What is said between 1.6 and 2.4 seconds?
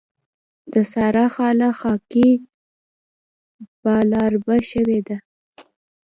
خاکي